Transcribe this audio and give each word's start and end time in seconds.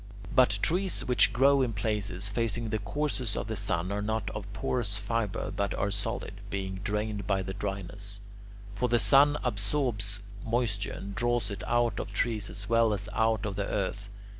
But 0.33 0.57
trees 0.63 1.01
which 1.05 1.31
grow 1.31 1.61
in 1.61 1.73
places 1.73 2.27
facing 2.27 2.69
the 2.69 2.79
course 2.79 3.35
of 3.35 3.45
the 3.45 3.55
sun 3.55 3.91
are 3.91 4.01
not 4.01 4.31
of 4.31 4.51
porous 4.51 4.97
fibre 4.97 5.51
but 5.55 5.75
are 5.75 5.91
solid, 5.91 6.41
being 6.49 6.79
drained 6.83 7.27
by 7.27 7.43
the 7.43 7.53
dryness; 7.53 8.19
for 8.73 8.89
the 8.89 8.97
sun 8.97 9.37
absorbs 9.43 10.19
moisture 10.43 10.93
and 10.93 11.13
draws 11.13 11.51
it 11.51 11.61
out 11.67 11.99
of 11.99 12.11
trees 12.13 12.49
as 12.49 12.67
well 12.67 12.93
as 12.95 13.09
out 13.13 13.45
of 13.45 13.55
the 13.55 13.67
earth. 13.67 14.09